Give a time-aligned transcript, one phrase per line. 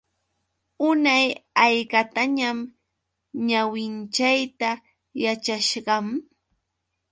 [0.87, 1.25] Unay
[1.59, 2.57] haykatañam
[3.47, 4.69] ñawinchayta
[5.23, 6.05] yachashqam.